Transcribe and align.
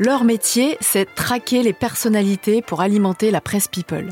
Leur 0.00 0.24
métier, 0.24 0.78
c'est 0.80 1.14
traquer 1.14 1.62
les 1.62 1.74
personnalités 1.74 2.62
pour 2.62 2.80
alimenter 2.80 3.30
la 3.30 3.42
presse 3.42 3.68
people. 3.68 4.08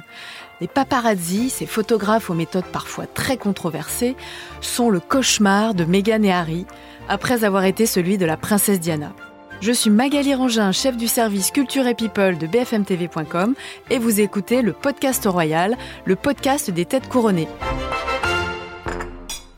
Les 0.60 0.68
paparazzi, 0.68 1.48
ces 1.48 1.64
photographes 1.64 2.28
aux 2.28 2.34
méthodes 2.34 2.66
parfois 2.70 3.06
très 3.06 3.38
controversées, 3.38 4.14
sont 4.60 4.90
le 4.90 5.00
cauchemar 5.00 5.72
de 5.72 5.86
Meghan 5.86 6.24
et 6.24 6.30
Harry, 6.30 6.66
après 7.08 7.42
avoir 7.42 7.64
été 7.64 7.86
celui 7.86 8.18
de 8.18 8.26
la 8.26 8.36
princesse 8.36 8.80
Diana. 8.80 9.14
Je 9.62 9.72
suis 9.72 9.88
Magali 9.88 10.34
Rangin, 10.34 10.72
chef 10.72 10.94
du 10.94 11.08
service 11.08 11.50
Culture 11.52 11.86
et 11.86 11.94
People 11.94 12.36
de 12.36 12.46
bfmtv.com 12.46 13.54
et 13.88 13.98
vous 13.98 14.20
écoutez 14.20 14.60
le 14.60 14.74
podcast 14.74 15.24
royal, 15.24 15.74
le 16.04 16.16
podcast 16.16 16.70
des 16.70 16.84
têtes 16.84 17.08
couronnées. 17.08 17.48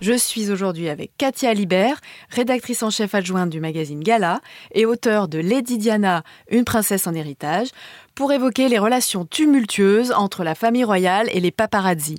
Je 0.00 0.14
suis 0.14 0.50
aujourd'hui 0.50 0.88
avec 0.88 1.14
Katia 1.18 1.52
Libert, 1.52 2.00
rédactrice 2.30 2.82
en 2.82 2.88
chef 2.88 3.14
adjointe 3.14 3.50
du 3.50 3.60
magazine 3.60 4.00
Gala 4.00 4.40
et 4.72 4.86
auteur 4.86 5.28
de 5.28 5.38
Lady 5.38 5.76
Diana, 5.76 6.22
une 6.50 6.64
princesse 6.64 7.06
en 7.06 7.12
héritage, 7.12 7.68
pour 8.14 8.32
évoquer 8.32 8.70
les 8.70 8.78
relations 8.78 9.26
tumultueuses 9.26 10.12
entre 10.12 10.42
la 10.42 10.54
famille 10.54 10.84
royale 10.84 11.28
et 11.32 11.40
les 11.40 11.50
paparazzi. 11.50 12.16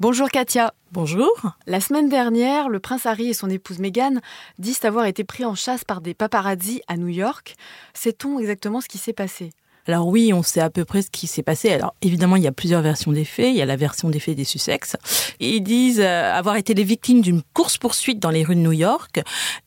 Bonjour 0.00 0.30
Katia. 0.30 0.74
Bonjour. 0.90 1.30
La 1.68 1.80
semaine 1.80 2.08
dernière, 2.08 2.68
le 2.68 2.80
prince 2.80 3.06
Harry 3.06 3.28
et 3.28 3.34
son 3.34 3.48
épouse 3.48 3.78
Meghan 3.78 4.16
disent 4.58 4.84
avoir 4.84 5.04
été 5.04 5.22
pris 5.22 5.44
en 5.44 5.54
chasse 5.54 5.84
par 5.84 6.00
des 6.00 6.14
paparazzi 6.14 6.82
à 6.88 6.96
New 6.96 7.06
York. 7.06 7.54
Sait-on 7.94 8.40
exactement 8.40 8.80
ce 8.80 8.88
qui 8.88 8.98
s'est 8.98 9.12
passé? 9.12 9.52
Alors 9.88 10.06
oui, 10.06 10.32
on 10.32 10.42
sait 10.44 10.60
à 10.60 10.70
peu 10.70 10.84
près 10.84 11.02
ce 11.02 11.10
qui 11.10 11.26
s'est 11.26 11.42
passé. 11.42 11.70
Alors 11.70 11.94
évidemment, 12.02 12.36
il 12.36 12.42
y 12.42 12.46
a 12.46 12.52
plusieurs 12.52 12.82
versions 12.82 13.10
des 13.10 13.24
faits. 13.24 13.48
Il 13.48 13.56
y 13.56 13.62
a 13.62 13.66
la 13.66 13.76
version 13.76 14.10
des 14.10 14.20
faits 14.20 14.36
des 14.36 14.44
Sussex. 14.44 14.96
Ils 15.40 15.60
disent 15.60 16.00
euh, 16.00 16.32
avoir 16.32 16.56
été 16.56 16.72
les 16.74 16.84
victimes 16.84 17.20
d'une 17.20 17.42
course-poursuite 17.52 18.20
dans 18.20 18.30
les 18.30 18.44
rues 18.44 18.54
de 18.54 18.60
New 18.60 18.72
York. 18.72 19.20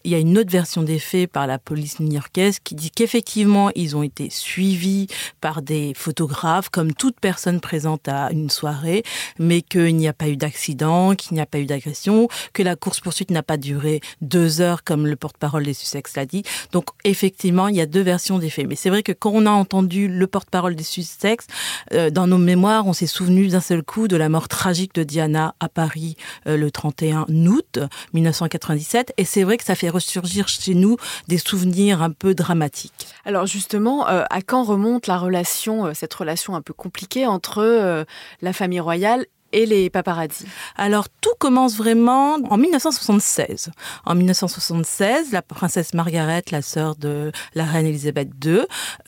Il 0.06 0.12
y 0.12 0.16
a 0.16 0.20
une 0.20 0.38
autre 0.38 0.52
version 0.52 0.84
des 0.84 1.00
faits 1.00 1.30
par 1.30 1.48
la 1.48 1.60
police 1.60 2.00
new-yorkaise 2.00 2.60
qui 2.64 2.76
dit 2.76 2.92
qu'effectivement, 2.92 3.72
ils 3.76 3.98
ont 3.98 4.04
été 4.04 4.30
suivis 4.30 5.08
par 5.42 5.62
des 5.62 5.94
photographes, 5.96 6.70
comme 6.70 6.94
toute 6.94 7.20
personne 7.20 7.60
présente 7.60 8.08
à 8.08 8.32
une 8.32 8.50
soirée, 8.50 9.04
mais 9.38 9.62
qu'il 9.62 9.98
n'y 9.98 10.08
a 10.08 10.14
pas 10.14 10.30
eu 10.30 10.38
d'accident, 10.38 11.16
qu'il 11.16 11.36
n'y 11.36 11.42
a 11.42 11.46
pas 11.46 11.60
eu 11.60 11.66
d'agression, 11.66 12.30
que 12.54 12.64
la 12.64 12.78
course-poursuite 12.78 13.32
n'a 13.32 13.44
pas 13.44 13.58
duré 13.58 14.00
deux 14.22 14.62
heures, 14.62 14.86
comme 14.86 15.08
le 15.08 15.18
porte-parole 15.18 15.64
des 15.64 15.74
Sussex 15.74 16.16
l'a 16.16 16.26
dit. 16.26 16.44
Donc 16.72 16.86
effectivement, 17.04 17.68
il 17.68 17.76
y 17.76 17.82
a 17.82 17.86
deux 17.86 18.02
versions 18.02 18.40
des 18.40 18.50
faits. 18.50 18.68
Mais 18.68 18.76
c'est 18.76 18.90
vrai 18.90 19.04
que 19.04 19.12
quand 19.12 19.32
on 19.34 19.46
a 19.46 19.52
entendu 19.52 20.05
le 20.08 20.28
porte-parole 20.28 20.76
des 20.76 20.84
Sussex, 20.84 21.48
euh, 21.94 22.10
dans 22.10 22.28
nos 22.28 22.38
mémoires, 22.38 22.88
on 22.88 22.94
s'est 22.94 23.08
souvenu 23.08 23.48
d'un 23.48 23.62
seul 23.62 23.84
coup 23.84 24.08
de 24.08 24.16
la 24.16 24.30
mort 24.30 24.48
tragique 24.48 24.94
de 24.96 25.04
Diana 25.04 25.56
à 25.60 25.70
Paris 25.70 26.16
euh, 26.48 26.58
le 26.58 26.72
31 26.72 27.26
août 27.30 27.80
1997. 28.14 29.14
Et 29.18 29.26
c'est 29.26 29.44
vrai 29.44 29.58
que 29.58 29.64
ça 29.64 29.76
fait 29.76 29.90
ressurgir 29.90 30.48
chez 30.48 30.74
nous 30.74 30.98
des 31.28 31.38
souvenirs 31.38 32.02
un 32.02 32.12
peu 32.12 32.34
dramatiques. 32.36 33.08
Alors 33.26 33.46
justement, 33.46 34.08
euh, 34.08 34.24
à 34.30 34.42
quand 34.42 34.64
remonte 34.64 35.08
la 35.08 35.18
relation, 35.18 35.94
cette 35.94 36.14
relation 36.14 36.56
un 36.56 36.62
peu 36.62 36.74
compliquée 36.74 37.28
entre 37.28 38.06
la 38.42 38.54
famille 38.54 38.80
royale 38.80 39.26
et 39.56 39.66
les 39.66 39.90
paparazzi 39.90 40.46
Alors 40.76 41.08
tout 41.22 41.34
commence 41.40 41.78
vraiment 41.78 42.36
en 42.50 42.58
1976. 42.58 43.72
En 44.06 44.14
1976, 44.14 45.32
la 45.32 45.42
princesse 45.42 45.94
Margaret, 45.94 46.44
la 46.52 46.62
sœur 46.62 46.98
de 46.98 47.32
la 47.56 47.64
reine 47.64 47.86
Elisabeth 47.86 48.30
II, 48.44 48.60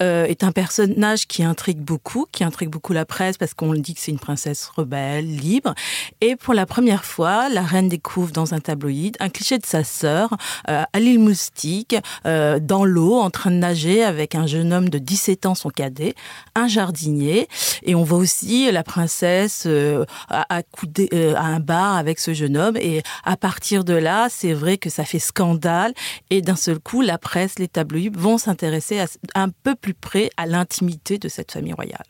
euh, 0.02 0.26
est 0.26 0.44
un 0.44 0.54
personnage 0.54 1.28
qui 1.28 1.44
intrigue 1.44 1.80
beaucoup, 1.80 2.28
qui 2.32 2.46
intrigue 2.46 2.70
beaucoup 2.70 2.94
la 2.94 3.06
presse 3.06 3.38
parce 3.38 3.54
qu'on 3.54 3.74
dit 3.74 3.94
que 3.94 4.00
c'est 4.00 4.12
une 4.12 4.20
princesse 4.20 4.68
rebelle, 4.74 5.28
libre. 5.28 5.76
Et 6.22 6.38
pour 6.38 6.54
la 6.54 6.66
première 6.66 7.04
fois, 7.04 7.50
la 7.50 7.62
reine 7.62 7.90
découvre 7.90 8.32
dans 8.32 8.54
un 8.54 8.60
tabloïd 8.60 9.18
un 9.20 9.30
cliché 9.30 9.58
de 9.58 9.66
sa 9.66 9.84
sœur 9.84 10.30
euh, 10.70 10.84
à 10.92 11.00
l'île 11.00 11.20
Moustique, 11.20 11.96
euh, 12.26 12.60
dans 12.60 12.86
l'eau, 12.86 13.16
en 13.16 13.30
train 13.32 13.52
de 13.52 13.58
nager 13.58 14.02
avec 14.04 14.34
un 14.34 14.48
jeune 14.48 14.72
homme 14.72 14.88
de 14.88 14.98
17 14.98 15.46
ans, 15.46 15.56
son 15.56 15.70
cadet, 15.70 16.16
un 16.56 16.68
jardinier. 16.68 17.50
Et 17.84 17.96
on 17.96 18.04
voit 18.04 18.20
aussi 18.20 18.72
la 18.72 18.84
princesse 18.84 19.68
à, 20.42 20.62
euh, 21.14 21.36
à 21.36 21.46
un 21.46 21.60
bar 21.60 21.96
avec 21.96 22.20
ce 22.20 22.34
jeune 22.34 22.58
homme. 22.58 22.78
Et 22.78 23.02
à 23.24 23.38
partir 23.38 23.84
de 23.84 23.94
là, 23.94 24.28
c'est 24.30 24.54
vrai 24.54 24.78
que 24.78 24.90
ça 24.90 25.04
fait 25.06 25.20
scandale. 25.20 25.94
Et 26.30 26.42
d'un 26.42 26.56
seul 26.56 26.80
coup, 26.80 27.02
la 27.02 27.18
presse, 27.18 27.60
les 27.60 27.68
tabloïds 27.68 28.12
vont 28.14 28.38
s'intéresser 28.38 29.04
un 29.36 29.50
peu 29.50 29.76
plus 29.76 29.94
près 29.94 30.30
à 30.38 30.46
l'intimité 30.46 31.18
de 31.18 31.28
cette 31.30 31.52
famille 31.52 31.74
royale. 31.74 32.06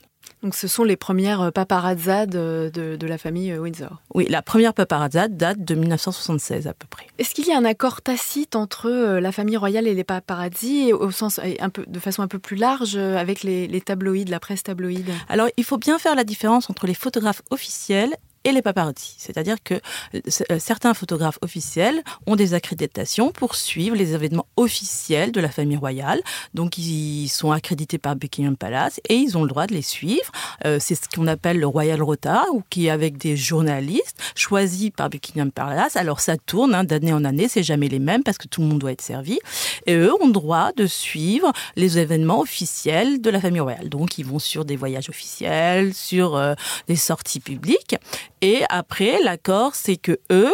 Donc 0.47 0.55
ce 0.55 0.69
sont 0.69 0.85
les 0.85 0.95
premières 0.95 1.41
euh, 1.41 1.51
paparazzades 1.51 2.29
de, 2.29 2.71
de, 2.71 3.05
la 3.05 3.17
famille 3.17 3.51
euh, 3.51 3.57
Windsor. 3.57 4.01
Oui, 4.13 4.25
la 4.29 4.41
première 4.41 4.73
paparazzade 4.73 5.35
date 5.35 5.61
de 5.65 5.75
1976 5.75 6.67
à 6.67 6.73
peu 6.73 6.87
près. 6.89 7.05
Est-ce 7.17 7.35
qu'il 7.35 7.47
y 7.47 7.51
a 7.51 7.57
un 7.57 7.65
accord 7.65 8.01
tacite 8.01 8.55
entre 8.55 8.89
la 8.89 9.31
famille 9.33 9.57
royale 9.57 9.87
et 9.87 9.93
les 9.93 10.05
paparazzi, 10.05 10.93
au 10.93 11.11
sens 11.11 11.41
un 11.59 11.69
peu, 11.69 11.83
de 11.85 11.99
façon 11.99 12.21
un 12.21 12.29
peu 12.29 12.39
plus 12.39 12.55
large 12.55 12.95
avec 12.95 13.43
les, 13.43 13.67
les 13.67 13.81
tabloïds, 13.81 14.23
la 14.23 14.39
presse 14.39 14.63
tabloïde? 14.63 15.09
Alors 15.27 15.49
il 15.57 15.65
faut 15.65 15.77
bien 15.77 15.99
faire 15.99 16.15
la 16.15 16.23
différence 16.23 16.69
entre 16.69 16.87
les 16.87 16.93
photographes 16.93 17.41
officiels 17.49 18.15
et 18.47 18.53
les 18.53 18.61
paparazzi. 18.61 19.13
C'est-à-dire 19.17 19.57
que 19.61 19.73
euh, 19.73 20.21
euh, 20.51 20.57
certains 20.57 20.93
photographes 20.93 21.37
officiels 21.41 22.01
ont 22.27 22.37
des 22.37 22.53
accréditations 22.53 23.31
pour 23.31 23.55
suivre 23.55 23.95
les 23.95 24.13
événements 24.13 24.47
officiels 24.55 25.33
de 25.33 25.41
la 25.41 25.49
famille 25.49 25.75
royale. 25.75 26.21
Donc 26.53 26.77
ils 26.77 27.27
sont 27.27 27.51
accrédités 27.51 27.97
par 27.97 28.15
Buckingham 28.15 28.55
Palace 28.55 29.01
et 29.09 29.15
ils 29.15 29.37
ont 29.37 29.43
le 29.43 29.49
droit 29.49 29.67
de 29.67 29.73
les 29.73 29.81
suivre. 29.81 30.31
Euh, 30.65 30.77
c'est 30.79 30.95
ce 30.95 31.09
qu'on 31.13 31.27
appelle 31.27 31.59
le 31.59 31.67
Royal 31.67 32.01
Rota, 32.01 32.45
ou 32.53 32.63
qui 32.69 32.87
est 32.87 32.89
avec 32.89 33.17
des 33.17 33.35
journalistes 33.35 34.17
choisis 34.35 34.91
par 34.91 35.09
Buckingham 35.09 35.51
Palace. 35.51 35.97
Alors 35.97 36.21
ça 36.21 36.37
tourne 36.37 36.73
hein, 36.73 36.85
d'année 36.85 37.11
en 37.11 37.25
année, 37.25 37.49
c'est 37.49 37.63
jamais 37.63 37.89
les 37.89 37.99
mêmes 37.99 38.23
parce 38.23 38.37
que 38.37 38.47
tout 38.47 38.61
le 38.61 38.67
monde 38.67 38.79
doit 38.79 38.93
être 38.93 39.01
servi. 39.01 39.39
Et 39.87 39.95
eux 39.95 40.13
ont 40.21 40.27
le 40.27 40.33
droit 40.33 40.71
de 40.71 40.87
suivre 40.87 41.51
les 41.75 41.97
événements 41.97 42.39
officiels 42.39 43.19
de 43.19 43.29
la 43.29 43.41
famille 43.41 43.59
royale. 43.59 43.89
Donc 43.89 44.17
ils 44.17 44.25
vont 44.25 44.39
sur 44.39 44.63
des 44.63 44.77
voyages 44.77 45.09
officiels, 45.09 45.93
sur 45.93 46.39
des 46.87 46.95
sorties 46.95 47.41
publiques. 47.41 47.97
Et 48.41 48.63
après, 48.69 49.21
l'accord, 49.23 49.75
c'est 49.75 49.97
que 49.97 50.19
eux 50.31 50.53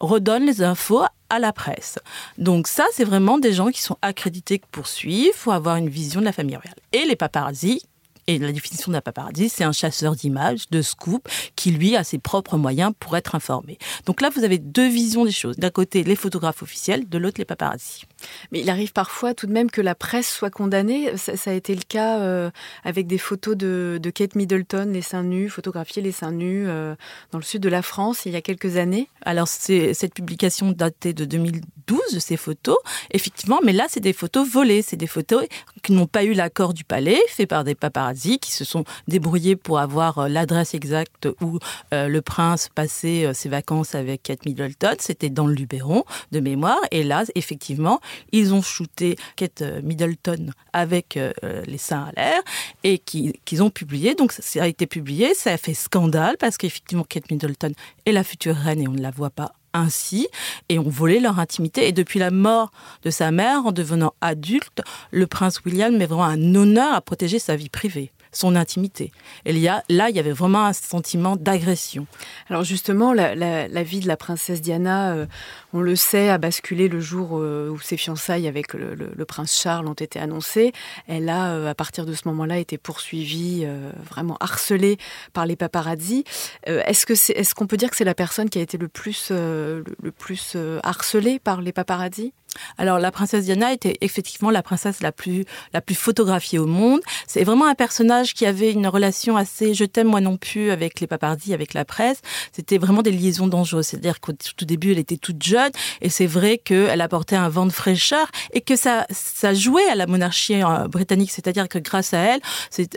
redonnent 0.00 0.46
les 0.46 0.62
infos 0.62 1.02
à 1.30 1.38
la 1.38 1.52
presse. 1.52 1.98
Donc 2.38 2.66
ça, 2.68 2.84
c'est 2.92 3.04
vraiment 3.04 3.38
des 3.38 3.52
gens 3.52 3.70
qui 3.70 3.82
sont 3.82 3.96
accrédités 4.02 4.60
pour 4.70 4.86
suivre, 4.86 5.34
faut 5.34 5.50
avoir 5.50 5.76
une 5.76 5.88
vision 5.88 6.20
de 6.20 6.26
la 6.26 6.32
famille 6.32 6.56
royale. 6.56 6.78
Et 6.92 7.04
les 7.04 7.16
paparazzis, 7.16 7.86
et 8.26 8.38
la 8.38 8.52
définition 8.52 8.92
d'un 8.92 9.00
paparazzi, 9.00 9.48
c'est 9.48 9.64
un 9.64 9.72
chasseur 9.72 10.14
d'images, 10.14 10.68
de 10.70 10.82
scoop, 10.82 11.28
qui 11.56 11.70
lui 11.70 11.96
a 11.96 12.04
ses 12.04 12.18
propres 12.18 12.56
moyens 12.56 12.92
pour 12.98 13.16
être 13.16 13.34
informé. 13.34 13.78
Donc 14.06 14.20
là, 14.20 14.30
vous 14.30 14.44
avez 14.44 14.58
deux 14.58 14.88
visions 14.88 15.24
des 15.24 15.32
choses. 15.32 15.56
D'un 15.56 15.70
côté, 15.70 16.02
les 16.04 16.16
photographes 16.16 16.62
officiels, 16.62 17.08
de 17.08 17.18
l'autre, 17.18 17.38
les 17.38 17.44
paparazzis. 17.44 18.04
Mais 18.52 18.60
il 18.60 18.70
arrive 18.70 18.92
parfois 18.92 19.34
tout 19.34 19.46
de 19.46 19.52
même 19.52 19.70
que 19.70 19.80
la 19.80 19.94
presse 19.94 20.30
soit 20.30 20.50
condamnée. 20.50 21.16
Ça, 21.16 21.50
a 21.50 21.54
été 21.54 21.74
le 21.74 21.82
cas 21.86 22.20
euh, 22.20 22.50
avec 22.84 23.06
des 23.06 23.18
photos 23.18 23.56
de, 23.56 24.00
Kate 24.14 24.34
Middleton, 24.36 24.90
les 24.92 25.02
seins 25.02 25.22
nus, 25.22 25.48
photographier 25.48 26.00
les 26.00 26.12
seins 26.12 26.30
nus 26.30 26.66
euh, 26.68 26.94
dans 27.32 27.38
le 27.38 27.44
sud 27.44 27.60
de 27.62 27.68
la 27.68 27.82
France 27.82 28.26
il 28.26 28.32
y 28.32 28.36
a 28.36 28.42
quelques 28.42 28.76
années. 28.76 29.08
Alors, 29.22 29.48
cette 29.48 30.14
publication 30.14 30.70
datait 30.70 31.12
de 31.12 31.24
2012, 31.24 32.18
ces 32.18 32.36
photos, 32.36 32.76
effectivement, 33.10 33.60
mais 33.62 33.72
là, 33.72 33.86
c'est 33.88 34.00
des 34.00 34.12
photos 34.12 34.48
volées. 34.48 34.82
C'est 34.82 34.96
des 34.96 35.06
photos 35.06 35.44
qui 35.84 35.92
n'ont 35.92 36.06
pas 36.06 36.24
eu 36.24 36.32
l'accord 36.32 36.74
du 36.74 36.82
palais, 36.82 37.20
fait 37.28 37.46
par 37.46 37.62
des 37.62 37.74
paparazzis 37.74 38.38
qui 38.38 38.50
se 38.50 38.64
sont 38.64 38.84
débrouillés 39.06 39.54
pour 39.54 39.78
avoir 39.78 40.18
euh, 40.18 40.28
l'adresse 40.28 40.74
exacte 40.74 41.28
où 41.42 41.58
euh, 41.92 42.08
le 42.08 42.22
prince 42.22 42.70
passait 42.74 43.26
euh, 43.26 43.34
ses 43.34 43.50
vacances 43.50 43.94
avec 43.94 44.22
Kate 44.22 44.46
Middleton. 44.46 44.96
C'était 44.98 45.28
dans 45.28 45.46
le 45.46 45.54
Luberon 45.54 46.04
de 46.32 46.40
mémoire. 46.40 46.78
Et 46.90 47.04
là, 47.04 47.24
effectivement, 47.34 48.00
ils 48.32 48.54
ont 48.54 48.62
shooté 48.62 49.16
Kate 49.36 49.62
Middleton 49.82 50.50
avec 50.72 51.18
les 51.66 51.78
seins 51.78 52.08
à 52.08 52.12
l'air 52.12 52.42
et 52.82 52.98
qu'ils 52.98 53.62
ont 53.62 53.70
publié. 53.70 54.14
Donc 54.14 54.32
ça 54.32 54.62
a 54.62 54.66
été 54.66 54.86
publié, 54.86 55.34
ça 55.34 55.52
a 55.52 55.56
fait 55.56 55.74
scandale 55.74 56.36
parce 56.38 56.56
qu'effectivement 56.56 57.04
Kate 57.04 57.30
Middleton 57.30 57.72
est 58.06 58.12
la 58.12 58.24
future 58.24 58.56
reine 58.56 58.80
et 58.80 58.88
on 58.88 58.92
ne 58.92 59.02
la 59.02 59.10
voit 59.10 59.30
pas 59.30 59.52
ainsi 59.74 60.28
et 60.68 60.78
ont 60.78 60.88
volé 60.88 61.20
leur 61.20 61.38
intimité. 61.38 61.86
Et 61.88 61.92
depuis 61.92 62.18
la 62.18 62.30
mort 62.30 62.70
de 63.02 63.10
sa 63.10 63.30
mère, 63.30 63.66
en 63.66 63.72
devenant 63.72 64.14
adulte, 64.20 64.82
le 65.10 65.26
prince 65.26 65.60
William 65.64 65.94
met 65.96 66.06
vraiment 66.06 66.24
un 66.24 66.54
honneur 66.54 66.94
à 66.94 67.00
protéger 67.00 67.38
sa 67.38 67.56
vie 67.56 67.68
privée 67.68 68.10
son 68.36 68.56
intimité. 68.56 69.12
Et 69.44 69.52
là, 69.52 69.82
il 69.88 70.16
y 70.16 70.18
avait 70.18 70.32
vraiment 70.32 70.64
un 70.66 70.72
sentiment 70.72 71.36
d'agression. 71.36 72.06
Alors 72.50 72.64
justement, 72.64 73.12
la, 73.12 73.82
vie 73.82 74.00
de 74.00 74.08
la 74.08 74.16
princesse 74.16 74.60
Diana, 74.60 75.12
euh, 75.12 75.26
on 75.74 75.80
le 75.80 75.96
sait, 75.96 76.28
a 76.28 76.38
basculé 76.38 76.88
le 76.88 77.00
jour 77.00 77.30
euh, 77.32 77.68
où 77.68 77.80
ses 77.80 77.96
fiançailles 77.96 78.46
avec 78.46 78.74
le, 78.74 79.24
prince 79.24 79.60
Charles 79.60 79.88
ont 79.88 79.94
été 79.94 80.20
annoncées. 80.20 80.72
Elle 81.08 81.28
a, 81.28 81.50
euh, 81.50 81.68
à 81.68 81.74
partir 81.74 82.06
de 82.06 82.14
ce 82.14 82.28
moment-là, 82.28 82.58
été 82.58 82.78
poursuivie, 82.78 83.66
vraiment 84.08 84.36
harcelée 84.38 84.98
par 85.32 85.46
les 85.46 85.56
paparazzi. 85.56 86.24
est-ce 86.64 87.06
que 87.06 87.16
c'est, 87.16 87.32
est-ce 87.32 87.54
qu'on 87.54 87.66
peut 87.66 87.76
dire 87.76 87.90
que 87.90 87.96
c'est 87.96 88.04
la 88.04 88.14
personne 88.14 88.48
qui 88.48 88.58
a 88.58 88.62
été 88.62 88.78
le 88.78 88.86
plus, 88.86 89.30
le, 89.30 89.82
plus 90.16 90.56
harcelée 90.84 91.40
par 91.40 91.60
les 91.60 91.72
paparazzi? 91.72 92.32
Alors 92.78 92.98
la 92.98 93.10
princesse 93.10 93.44
Diana 93.44 93.72
était 93.72 93.96
effectivement 94.00 94.50
la 94.50 94.62
princesse 94.62 95.00
la 95.00 95.12
plus 95.12 95.44
la 95.72 95.80
plus 95.80 95.94
photographiée 95.94 96.58
au 96.58 96.66
monde. 96.66 97.00
C'est 97.26 97.44
vraiment 97.44 97.66
un 97.66 97.74
personnage 97.74 98.34
qui 98.34 98.46
avait 98.46 98.70
une 98.70 98.86
relation 98.86 99.36
assez 99.36 99.74
je 99.74 99.84
t'aime 99.84 100.08
moi 100.08 100.20
non 100.20 100.36
plus 100.36 100.70
avec 100.70 101.00
les 101.00 101.06
papardis, 101.06 101.52
avec 101.52 101.74
la 101.74 101.84
presse. 101.84 102.20
C'était 102.52 102.78
vraiment 102.78 103.02
des 103.02 103.10
liaisons 103.10 103.48
dangereuses. 103.48 103.86
C'est-à-dire 103.88 104.20
qu'au 104.20 104.32
tout 104.32 104.64
début 104.64 104.92
elle 104.92 104.98
était 104.98 105.16
toute 105.16 105.42
jeune 105.42 105.63
Et 106.00 106.08
c'est 106.08 106.26
vrai 106.26 106.58
qu'elle 106.58 107.00
apportait 107.00 107.36
un 107.36 107.48
vent 107.48 107.66
de 107.66 107.72
fraîcheur 107.72 108.26
et 108.52 108.60
que 108.60 108.76
ça, 108.76 109.06
ça 109.10 109.54
jouait 109.54 109.86
à 109.88 109.94
la 109.94 110.06
monarchie 110.06 110.62
euh, 110.62 110.88
britannique. 110.88 111.30
C'est-à-dire 111.30 111.68
que 111.68 111.78
grâce 111.78 112.14
à 112.14 112.18
elle, 112.18 112.40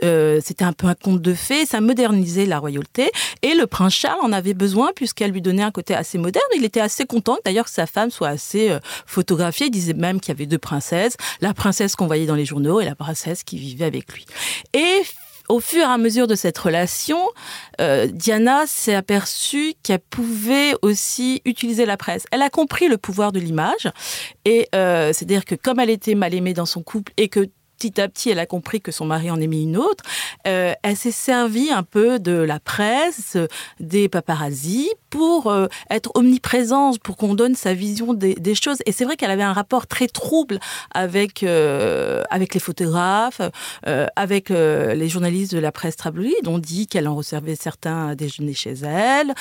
euh, 0.03 0.39
c'était 0.43 0.65
un 0.65 0.73
peu 0.73 0.87
un 0.87 0.95
conte 0.95 1.21
de 1.21 1.33
fées. 1.33 1.65
Ça 1.65 1.81
modernisait 1.81 2.45
la 2.45 2.59
royauté. 2.59 3.11
Et 3.41 3.53
le 3.53 3.67
prince 3.67 3.93
Charles 3.93 4.19
en 4.21 4.31
avait 4.31 4.53
besoin 4.53 4.91
puisqu'elle 4.95 5.31
lui 5.31 5.41
donnait 5.41 5.63
un 5.63 5.71
côté 5.71 5.93
assez 5.93 6.17
moderne. 6.17 6.45
Il 6.55 6.65
était 6.65 6.81
assez 6.81 7.05
content 7.05 7.37
d'ailleurs 7.45 7.65
que 7.65 7.71
sa 7.71 7.87
femme 7.87 8.11
soit 8.11 8.29
assez 8.29 8.69
euh, 8.69 8.79
photographiée. 9.05 9.67
Il 9.67 9.71
disait 9.71 9.93
même 9.93 10.19
qu'il 10.19 10.29
y 10.33 10.37
avait 10.37 10.45
deux 10.45 10.57
princesses. 10.57 11.17
La 11.41 11.53
princesse 11.53 11.95
qu'on 11.95 12.07
voyait 12.07 12.25
dans 12.25 12.35
les 12.35 12.45
journaux 12.45 12.79
et 12.79 12.85
la 12.85 12.95
princesse 12.95 13.43
qui 13.43 13.57
vivait 13.57 13.85
avec 13.85 14.11
lui. 14.13 14.25
Et 14.73 15.01
au 15.49 15.59
fur 15.59 15.81
et 15.81 15.83
à 15.83 15.97
mesure 15.97 16.27
de 16.27 16.35
cette 16.35 16.57
relation, 16.57 17.19
euh, 17.79 18.07
Diana 18.07 18.65
s'est 18.67 18.95
aperçue 18.95 19.73
qu'elle 19.83 19.99
pouvait 19.99 20.73
aussi 20.81 21.41
utiliser 21.45 21.85
la 21.85 21.97
presse. 21.97 22.25
Elle 22.31 22.41
a 22.41 22.49
compris 22.49 22.88
le 22.88 22.97
pouvoir 22.97 23.31
de 23.31 23.39
l'image, 23.39 23.89
et 24.45 24.67
euh, 24.75 25.13
c'est-à-dire 25.13 25.45
que 25.45 25.55
comme 25.55 25.79
elle 25.79 25.89
était 25.89 26.15
mal 26.15 26.33
aimée 26.33 26.53
dans 26.53 26.65
son 26.65 26.83
couple 26.83 27.13
et 27.17 27.29
que 27.29 27.47
petit 27.77 28.01
à 28.01 28.07
petit, 28.07 28.29
elle 28.29 28.39
a 28.39 28.45
compris 28.45 28.81
que 28.81 28.91
son 28.91 29.06
mari 29.06 29.29
en 29.29 29.39
aimait 29.39 29.62
une 29.62 29.77
autre. 29.77 30.03
Euh, 30.47 30.74
elle 30.83 30.97
s'est 30.97 31.12
servie 31.12 31.71
un 31.71 31.83
peu 31.83 32.19
de 32.19 32.31
la 32.31 32.59
presse, 32.59 33.38
des 33.79 34.09
paparazzis, 34.09 34.89
pour 35.09 35.47
euh, 35.47 35.68
être 35.89 36.12
omniprésente, 36.15 37.00
pour 37.00 37.18
qu'on 37.18 37.33
donne 37.33 37.56
sa 37.56 37.74
vision 37.74 38.13
des, 38.13 38.56
choses. 38.56 38.79
Et 38.85 38.91
c'est 38.91 39.06
vrai 39.06 39.15
qu'elle 39.15 39.31
avait 39.31 39.44
un 39.44 39.53
rapport 39.53 39.88
très 39.88 40.07
trouble 40.07 40.59
avec 40.94 41.44
euh, 41.44 42.24
avec 42.29 42.53
les 42.53 42.59
photographes, 42.59 43.41
avec 44.15 44.50
les 44.50 45.09
journalistes 45.09 45.53
de 45.53 45.59
la 45.59 45.71
presse 45.71 45.95
tabloïde. 45.95 46.47
On 46.47 46.59
dit 46.59 46.88
qu'elle 46.88 47.07
en 47.07 47.15
recevait 47.15 47.56
certains 47.56 48.15
déjeuner 48.15 48.53
chez 48.53 48.74
elle, 48.83 49.33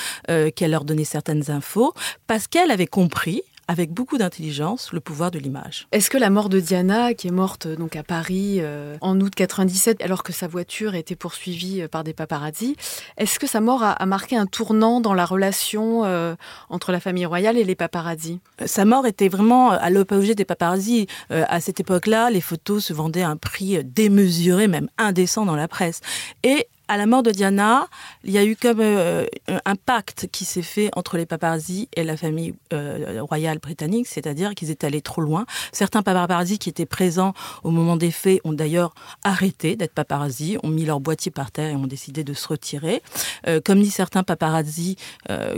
qu'elle 0.53 0.71
leur 0.71 0.85
donnait 0.85 1.03
certaines 1.03 1.49
infos, 1.49 1.93
parce 2.27 2.47
qu'elle 2.47 2.71
avait 2.71 2.87
compris 2.87 3.41
avec 3.67 3.91
beaucoup 3.91 4.17
d'intelligence 4.17 4.93
le 4.93 4.99
pouvoir 4.99 5.31
de 5.31 5.39
l'image. 5.39 5.87
Est-ce 5.91 6.09
que 6.09 6.17
la 6.17 6.29
mort 6.29 6.49
de 6.49 6.59
Diana, 6.59 7.13
qui 7.13 7.27
est 7.27 7.31
morte 7.31 7.67
donc 7.67 7.95
à 7.95 8.03
Paris 8.03 8.57
euh, 8.59 8.97
en 9.01 9.19
août 9.19 9.33
97, 9.35 10.01
alors 10.01 10.23
que 10.23 10.31
sa 10.31 10.47
voiture 10.47 10.95
était 10.95 11.15
poursuivie 11.15 11.81
euh, 11.81 11.87
par 11.87 12.03
des 12.03 12.13
paparazzis, 12.13 12.75
est-ce 13.17 13.39
que 13.39 13.47
sa 13.47 13.59
mort 13.59 13.83
a, 13.83 14.05
marqué 14.05 14.37
un 14.37 14.45
tournant 14.45 15.01
dans 15.01 15.13
la 15.13 15.25
relation 15.25 16.05
euh, 16.05 16.35
entre 16.69 16.91
la 16.91 16.99
famille 16.99 17.25
royale 17.25 17.57
et 17.57 17.63
les 17.63 17.75
paparazzis 17.75 18.39
Sa 18.65 18.85
mort 18.85 19.05
était 19.05 19.27
vraiment 19.27 19.71
à 19.71 19.89
l'opposé 19.89 20.33
des 20.35 20.45
paparazzis. 20.45 21.07
à 21.29 21.59
cette 21.59 21.79
époque-là, 21.79 22.29
les 22.29 22.41
photos 22.41 22.85
se 22.85 22.93
vendaient 22.93 23.21
à 23.21 23.29
un 23.29 23.37
prix 23.37 23.83
démesuré, 23.83 24.67
même 24.67 24.89
indécent 24.97 25.45
dans 25.45 25.55
la 25.55 25.67
presse. 25.67 26.01
Et 26.43 26.67
à 26.87 26.97
la 26.97 27.05
mort 27.05 27.23
de 27.23 27.31
Diana, 27.31 27.87
il 28.23 28.31
y 28.31 28.37
a 28.37 28.45
eu 28.45 28.55
comme 28.55 28.79
euh, 28.79 29.25
un 29.65 29.75
pacte 29.75 30.27
qui 30.31 30.45
s'est 30.45 30.61
fait 30.61 30.89
entre 30.95 31.17
les 31.17 31.25
paparazzi 31.25 31.89
et 31.95 32.03
la 32.03 32.15
famille 32.15 32.53
euh, 32.73 33.21
royale 33.21 33.59
britannique, 33.59 34.07
c'est-à-dire 34.07 34.55
qu'ils 34.55 34.71
étaient 34.71 34.87
allés 34.87 35.01
trop 35.01 35.21
loin. 35.21 35.45
Certains 35.71 36.01
paparazzi 36.01 36.59
qui 36.59 36.69
étaient 36.69 36.85
présents 36.85 37.33
au 37.63 37.71
moment 37.71 37.97
des 37.97 38.11
faits 38.11 38.39
ont 38.43 38.53
d'ailleurs 38.53 38.93
arrêté 39.23 39.75
d'être 39.75 39.93
paparazzi, 39.93 40.57
ont 40.63 40.69
mis 40.69 40.85
leur 40.85 40.99
boîtier 40.99 41.31
par 41.31 41.51
terre 41.51 41.71
et 41.71 41.75
ont 41.75 41.87
décidé 41.87 42.23
de 42.23 42.33
se 42.33 42.47
retirer. 42.47 43.01
Euh, 43.47 43.59
comme 43.63 43.81
dit 43.81 43.91
certains 43.91 44.23
paparazzi 44.23 44.95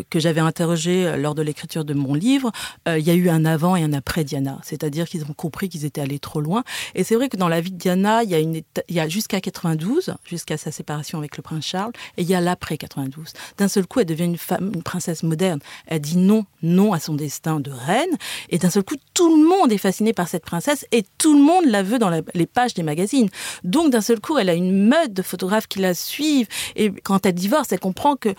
que 0.09 0.19
j'avais 0.19 0.41
interrogés 0.41 1.15
lors 1.17 1.35
de 1.35 1.41
l'écriture 1.41 1.85
de 1.85 1.93
mon 1.93 2.13
livre, 2.13 2.51
il 2.87 3.01
y 3.01 3.11
a 3.11 3.13
eu 3.13 3.29
un 3.29 3.45
avant 3.45 3.75
et 3.75 3.83
un 3.83 3.93
après 3.93 4.23
Diana, 4.23 4.59
c'est-à-dire 4.63 5.07
qu'ils 5.07 5.23
ont 5.23 5.33
compris 5.33 5.69
qu'ils 5.69 5.85
étaient 5.85 6.01
allés 6.01 6.19
trop 6.19 6.41
loin. 6.41 6.63
Et 6.95 7.03
c'est 7.03 7.15
vrai 7.15 7.29
que 7.29 7.37
dans 7.37 7.47
la 7.47 7.61
vie 7.61 7.71
de 7.71 7.77
Diana, 7.77 8.23
il 8.23 8.63
y 8.89 8.99
a 8.99 9.07
jusqu'à 9.07 9.41
92, 9.41 10.15
jusqu'à 10.25 10.57
sa 10.57 10.71
séparation 10.71 11.18
avec 11.19 11.37
le 11.37 11.43
prince 11.43 11.65
Charles, 11.65 11.91
et 12.17 12.23
il 12.23 12.29
y 12.29 12.35
a 12.35 12.41
l'après 12.41 12.77
92. 12.77 13.33
D'un 13.57 13.67
seul 13.67 13.85
coup, 13.85 13.99
elle 13.99 14.05
devient 14.05 14.25
une 14.25 14.37
femme, 14.37 14.71
une 14.73 14.83
princesse 14.83 15.23
moderne. 15.23 15.59
Elle 15.87 16.01
dit 16.01 16.17
non, 16.17 16.45
non 16.63 16.93
à 16.93 16.99
son 16.99 17.13
destin 17.13 17.59
de 17.59 17.71
reine, 17.71 18.17
et 18.49 18.57
d'un 18.57 18.69
seul 18.69 18.83
coup, 18.83 18.95
tout 19.13 19.35
le 19.35 19.47
monde 19.47 19.71
est 19.71 19.77
fasciné 19.77 20.13
par 20.13 20.27
cette 20.27 20.45
princesse, 20.45 20.85
et 20.91 21.05
tout 21.17 21.33
le 21.33 21.43
monde 21.43 21.65
la 21.65 21.83
veut 21.83 21.99
dans 21.99 22.09
les 22.09 22.45
pages 22.45 22.73
des 22.73 22.83
magazines. 22.83 23.29
Donc, 23.63 23.91
d'un 23.91 24.01
seul 24.01 24.19
coup, 24.19 24.37
elle 24.37 24.49
a 24.49 24.53
une 24.53 24.87
meute 24.87 25.13
de 25.13 25.21
photographes 25.21 25.67
qui 25.67 25.79
la 25.79 25.93
suivent, 25.93 26.47
et 26.75 26.91
quand 26.91 27.25
elle 27.25 27.33
divorce, 27.33 27.71
elle 27.71 27.79
comprend 27.79 28.15
que 28.15 28.33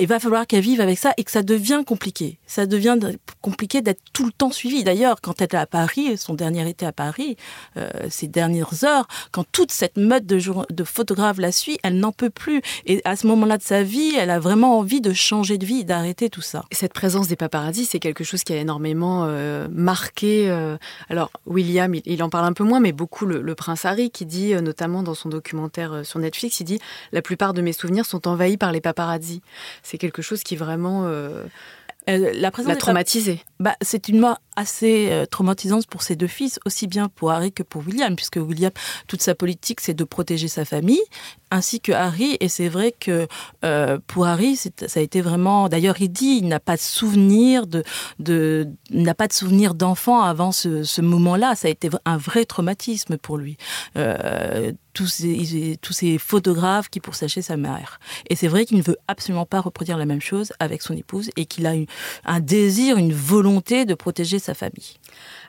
il 0.00 0.06
va 0.06 0.18
falloir 0.18 0.46
qu'elle 0.46 0.62
vive 0.62 0.80
avec 0.80 0.98
ça 0.98 1.12
et 1.16 1.24
que 1.24 1.30
ça 1.30 1.42
devient 1.42 1.82
compliqué. 1.86 2.38
Ça 2.46 2.66
devient 2.66 2.98
compliqué 3.42 3.82
d'être 3.82 4.00
tout 4.12 4.24
le 4.24 4.32
temps 4.32 4.50
suivi. 4.50 4.84
D'ailleurs, 4.84 5.20
quand 5.20 5.40
elle 5.40 5.48
est 5.50 5.54
à 5.54 5.66
Paris, 5.66 6.16
son 6.16 6.34
dernier 6.34 6.68
été 6.68 6.86
à 6.86 6.92
Paris, 6.92 7.36
euh, 7.76 7.90
ces 8.08 8.26
dernières 8.26 8.84
heures, 8.84 9.06
quand 9.32 9.44
toute 9.52 9.70
cette 9.70 9.96
meute 9.96 10.26
de, 10.26 10.40
de 10.70 10.84
photographes 10.84 11.38
la 11.38 11.52
suit, 11.52 11.78
elle 11.82 11.98
n'en 11.98 12.12
peut 12.12 12.30
plus. 12.30 12.62
Et 12.86 13.02
à 13.04 13.16
ce 13.16 13.26
moment-là 13.26 13.58
de 13.58 13.62
sa 13.62 13.82
vie, 13.82 14.14
elle 14.16 14.30
a 14.30 14.38
vraiment 14.38 14.78
envie 14.78 15.00
de 15.00 15.12
changer 15.12 15.58
de 15.58 15.66
vie, 15.66 15.84
d'arrêter 15.84 16.30
tout 16.30 16.40
ça. 16.40 16.64
Cette 16.72 16.94
présence 16.94 17.28
des 17.28 17.36
paparazzis, 17.36 17.84
c'est 17.84 17.98
quelque 17.98 18.24
chose 18.24 18.44
qui 18.44 18.52
a 18.52 18.56
énormément 18.56 19.24
euh, 19.24 19.68
marqué. 19.70 20.50
alors, 21.10 21.30
William, 21.46 21.94
il, 22.04 22.22
en 22.22 22.30
parle 22.30 22.46
un 22.46 22.52
peu 22.52 22.64
moins, 22.64 22.80
mais 22.80 22.92
beaucoup 22.92 23.26
le, 23.26 23.42
le 23.42 23.54
prince 23.54 23.84
Harry, 23.84 24.10
qui 24.10 24.26
dit, 24.26 24.54
notamment 24.54 25.02
dans 25.02 25.14
son 25.14 25.28
documentaire 25.28 26.04
sur 26.04 26.18
Netflix, 26.18 26.60
il 26.60 26.64
dit 26.64 26.78
La 27.12 27.22
plupart 27.22 27.52
de 27.52 27.60
mes 27.60 27.72
souvenirs 27.72 28.06
sont 28.06 28.26
envahis 28.26 28.56
par 28.56 28.72
les 28.72 28.80
paparazzis 28.80 29.42
c'est 29.82 29.98
quelque 29.98 30.22
chose 30.22 30.42
qui 30.42 30.56
vraiment 30.56 31.04
euh, 31.06 31.44
euh, 32.08 32.32
la 32.34 32.52
l'a 32.64 32.76
traumatisé. 32.76 33.40
Bah, 33.58 33.74
c'est 33.80 34.08
une 34.08 34.20
mort 34.20 34.38
assez 34.54 35.08
euh, 35.10 35.26
traumatisante 35.26 35.86
pour 35.88 36.02
ses 36.02 36.14
deux 36.14 36.28
fils, 36.28 36.60
aussi 36.64 36.86
bien 36.86 37.08
pour 37.08 37.32
Harry 37.32 37.52
que 37.52 37.64
pour 37.64 37.82
William, 37.84 38.14
puisque 38.14 38.36
William, 38.36 38.70
toute 39.08 39.22
sa 39.22 39.34
politique, 39.34 39.80
c'est 39.80 39.92
de 39.94 40.04
protéger 40.04 40.46
sa 40.46 40.64
famille, 40.64 41.02
ainsi 41.50 41.80
que 41.80 41.90
Harry. 41.90 42.36
Et 42.38 42.48
c'est 42.48 42.68
vrai 42.68 42.94
que 42.98 43.26
euh, 43.64 43.98
pour 44.06 44.26
Harry, 44.26 44.56
ça 44.56 44.70
a 44.94 45.00
été 45.00 45.20
vraiment. 45.20 45.68
D'ailleurs, 45.68 46.00
il 46.00 46.10
dit, 46.10 46.38
il 46.40 46.48
n'a 46.48 46.60
pas 46.60 46.76
de 46.76 46.80
souvenir 46.80 47.66
de, 47.66 47.82
de 48.20 48.68
n'a 48.90 49.14
pas 49.14 49.26
de 49.26 49.32
souvenir 49.32 49.74
d'enfant 49.74 50.22
avant 50.22 50.52
ce, 50.52 50.84
ce 50.84 51.00
moment-là. 51.02 51.56
Ça 51.56 51.66
a 51.66 51.72
été 51.72 51.90
un 52.04 52.18
vrai 52.18 52.44
traumatisme 52.44 53.18
pour 53.18 53.36
lui. 53.36 53.56
Euh, 53.96 54.70
tous 54.96 55.08
ces, 55.08 55.76
tous 55.82 55.92
ces 55.92 56.16
photographes 56.16 56.88
qui 56.88 57.00
poursachaient 57.00 57.42
sa 57.42 57.58
mère. 57.58 58.00
Et 58.30 58.34
c'est 58.34 58.48
vrai 58.48 58.64
qu'il 58.64 58.78
ne 58.78 58.82
veut 58.82 58.96
absolument 59.08 59.44
pas 59.44 59.60
reproduire 59.60 59.98
la 59.98 60.06
même 60.06 60.22
chose 60.22 60.54
avec 60.58 60.80
son 60.80 60.96
épouse 60.96 61.28
et 61.36 61.44
qu'il 61.44 61.66
a 61.66 61.74
un 62.24 62.40
désir, 62.40 62.96
une 62.96 63.12
volonté 63.12 63.84
de 63.84 63.92
protéger 63.92 64.38
sa 64.38 64.54
famille. 64.54 64.96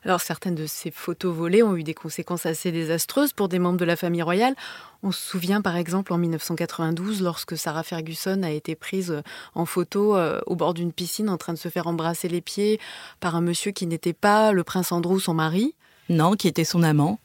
Alors 0.04 0.20
certaines 0.20 0.56
de 0.56 0.66
ces 0.66 0.92
photos 0.92 1.34
volées 1.34 1.64
ont 1.64 1.78
eu 1.78 1.84
des 1.84 1.94
conséquences 1.94 2.46
assez 2.46 2.74
désastreuses 2.74 3.32
pour 3.32 3.48
des 3.48 3.58
membres 3.58 3.78
de 3.78 3.86
la 3.86 3.96
famille 3.96 4.22
royale. 4.22 4.54
On 5.02 5.14
se 5.14 5.22
souvient 5.22 5.62
par 5.62 5.78
exemple 5.78 6.12
en 6.12 6.18
1992 6.18 7.22
lorsque 7.22 7.58
Sarah 7.58 7.84
Ferguson 7.84 8.44
a 8.44 8.52
été 8.52 8.76
prise 8.76 9.22
en 9.56 9.66
photo 9.66 10.18
euh, 10.18 10.42
au 10.46 10.58
bord 10.58 10.74
d'une 10.74 10.92
piscine 10.92 11.30
en 11.30 11.38
train 11.38 11.54
de 11.54 11.58
se 11.58 11.70
faire 11.70 11.88
embrasser 11.88 12.28
les 12.28 12.42
pieds 12.42 12.82
par 13.22 13.38
un 13.38 13.42
monsieur 13.42 13.72
qui 13.72 13.88
n'était 13.88 14.12
pas 14.12 14.52
le 14.52 14.66
prince 14.66 14.92
Andrew, 14.92 15.20
son 15.20 15.34
mari. 15.34 15.74
Non, 16.10 16.34
qui 16.34 16.50
était 16.50 16.66
son 16.66 16.84
amant 16.84 17.20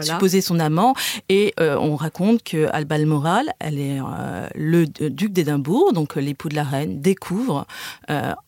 supposé 0.00 0.40
son 0.40 0.58
amant. 0.60 0.94
Et 1.28 1.54
euh, 1.60 1.76
on 1.76 1.96
raconte 1.96 2.42
que 2.42 2.68
Alba 2.72 2.98
Moral, 3.04 3.52
elle 3.60 3.78
est 3.78 4.00
euh, 4.00 4.48
le 4.54 4.86
duc 4.86 5.32
d'Édimbourg, 5.32 5.92
donc 5.92 6.16
euh, 6.16 6.20
l'époux 6.20 6.48
de 6.48 6.56
la 6.56 6.64
reine, 6.64 7.00
découvre 7.00 7.66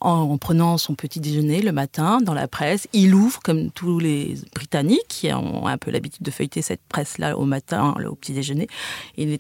en, 0.01 0.39
prenant 0.39 0.79
son 0.79 0.95
petit 0.95 1.21
déjeuner 1.21 1.63
le 1.63 1.73
matin 1.73 2.21
dans 2.21 2.35
la 2.35 2.49
presse, 2.49 2.89
il 2.93 3.15
ouvre 3.15 3.41
comme 3.41 3.71
tous 3.71 3.99
les 3.99 4.37
Britanniques 4.55 5.07
qui 5.09 5.33
ont 5.33 5.67
un 5.67 5.79
peu 5.79 5.91
l'habitude 5.91 6.23
de 6.23 6.31
feuilleter 6.31 6.63
cette 6.63 6.81
presse-là 6.89 7.37
au 7.37 7.45
matin, 7.45 7.95
au 8.09 8.15
petit 8.15 8.33
déjeuner. 8.33 8.69
Il 9.17 9.39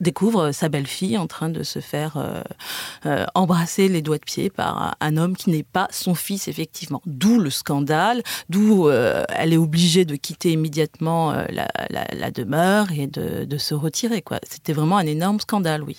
découvre 0.00 0.52
sa 0.52 0.68
belle-fille 0.68 1.18
en 1.18 1.26
train 1.26 1.48
de 1.48 1.62
se 1.62 1.80
faire 1.80 2.16
euh, 2.16 2.42
euh, 3.06 3.26
embrasser 3.34 3.88
les 3.88 4.02
doigts 4.02 4.18
de 4.18 4.24
pied 4.24 4.50
par 4.50 4.96
un 5.00 5.16
homme 5.16 5.36
qui 5.36 5.50
n'est 5.50 5.62
pas 5.62 5.88
son 5.90 6.14
fils, 6.14 6.48
effectivement. 6.48 7.02
D'où 7.06 7.38
le 7.38 7.50
scandale, 7.50 8.22
d'où 8.48 8.88
euh, 8.88 9.24
elle 9.28 9.52
est 9.52 9.58
obligée 9.58 10.04
de 10.04 10.16
quitter 10.16 10.52
immédiatement 10.52 11.32
la, 11.50 12.30
demeure 12.30 12.88
et 12.92 13.06
de 13.06 13.58
se 13.58 13.74
retirer. 13.74 14.22
C'était 14.48 14.72
vraiment 14.72 14.98
un 14.98 15.06
énorme 15.06 15.40
scandale, 15.40 15.82
oui. 15.82 15.96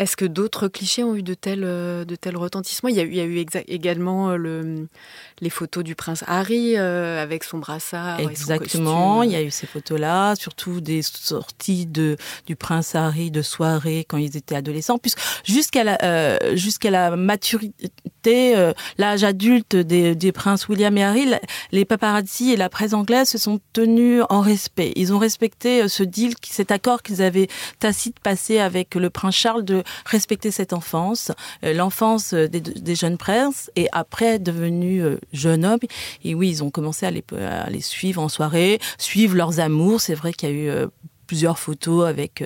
Est-ce 0.00 0.16
que 0.16 0.24
d'autres 0.24 0.68
clichés 0.68 1.04
ont 1.04 1.14
eu 1.14 1.22
de 1.22 1.34
tels, 1.34 1.62
euh, 1.62 2.06
de 2.06 2.16
tels 2.16 2.38
retentissements? 2.38 2.88
Il 2.88 2.96
y, 2.96 3.00
a, 3.00 3.02
il 3.02 3.14
y 3.14 3.20
a 3.20 3.24
eu 3.24 3.44
également 3.68 4.30
euh, 4.30 4.36
le, 4.36 4.88
les 5.42 5.50
photos 5.50 5.84
du 5.84 5.94
prince 5.94 6.24
Harry 6.26 6.78
euh, 6.78 7.22
avec 7.22 7.44
son 7.44 7.58
brassard. 7.58 8.18
Exactement, 8.18 9.22
il 9.22 9.32
y 9.32 9.36
a 9.36 9.42
eu 9.42 9.50
ces 9.50 9.66
photos-là, 9.66 10.36
surtout 10.36 10.80
des 10.80 11.02
sorties 11.02 11.84
de, 11.84 12.16
du 12.46 12.56
prince 12.56 12.94
Harry 12.94 13.30
de 13.30 13.42
soirée 13.42 14.06
quand 14.08 14.16
ils 14.16 14.38
étaient 14.38 14.54
adolescents, 14.54 14.98
jusqu'à 15.44 15.84
la, 15.84 16.56
jusqu'à 16.56 16.90
la 16.90 17.14
maturité, 17.14 18.72
l'âge 18.96 19.22
adulte 19.22 19.76
des, 19.76 20.14
des, 20.14 20.32
princes 20.32 20.66
William 20.68 20.96
et 20.96 21.04
Harry, 21.04 21.26
les 21.72 21.84
paparazzi 21.84 22.52
et 22.52 22.56
la 22.56 22.70
presse 22.70 22.94
anglaise 22.94 23.28
se 23.28 23.36
sont 23.36 23.60
tenus 23.74 24.22
en 24.30 24.40
respect. 24.40 24.94
Ils 24.96 25.12
ont 25.12 25.18
respecté 25.18 25.88
ce 25.88 26.02
deal, 26.02 26.32
cet 26.42 26.70
accord 26.70 27.02
qu'ils 27.02 27.20
avaient 27.20 27.48
tacite 27.80 28.18
passé 28.20 28.60
avec 28.60 28.94
le 28.94 29.10
prince 29.10 29.36
Charles 29.36 29.64
de 29.64 29.82
respecter 30.04 30.50
cette 30.50 30.72
enfance, 30.72 31.32
euh, 31.64 31.72
l'enfance 31.72 32.34
des, 32.34 32.94
jeunes 32.94 33.18
princes, 33.18 33.70
et 33.76 33.88
après 33.92 34.38
devenus 34.38 35.02
euh, 35.02 35.18
jeunes 35.32 35.64
hommes. 35.64 35.78
Et 36.24 36.34
oui, 36.34 36.48
ils 36.48 36.64
ont 36.64 36.70
commencé 36.70 37.06
à 37.06 37.10
les, 37.10 37.24
à 37.38 37.70
les 37.70 37.80
suivre 37.80 38.22
en 38.22 38.28
soirée, 38.28 38.78
suivre 38.98 39.36
leurs 39.36 39.60
amours. 39.60 40.00
C'est 40.00 40.14
vrai 40.14 40.32
qu'il 40.32 40.48
y 40.48 40.52
a 40.52 40.54
eu 40.54 40.68
euh, 40.68 40.86
plusieurs 41.26 41.60
photos 41.60 42.08
avec 42.08 42.42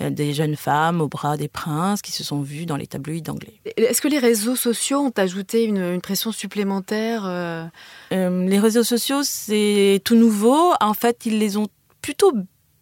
des 0.00 0.32
jeunes 0.32 0.56
femmes 0.56 1.02
au 1.02 1.06
bras 1.06 1.36
des 1.36 1.48
princes 1.48 2.00
qui 2.00 2.12
se 2.12 2.24
sont 2.24 2.40
vues 2.40 2.64
dans 2.64 2.76
les 2.76 2.86
tabloïds 2.86 3.28
anglais. 3.28 3.60
Est-ce 3.76 4.00
que 4.00 4.08
les 4.08 4.18
réseaux 4.18 4.56
sociaux 4.56 5.00
ont 5.00 5.12
ajouté 5.18 5.64
une, 5.64 6.00
pression 6.00 6.32
supplémentaire 6.32 7.70
Les 8.10 8.58
réseaux 8.58 8.84
sociaux, 8.84 9.20
c'est 9.22 10.00
tout 10.02 10.14
nouveau. 10.14 10.72
En 10.80 10.94
fait, 10.94 11.26
ils 11.26 11.38
les 11.38 11.58
ont 11.58 11.68
plutôt 12.00 12.32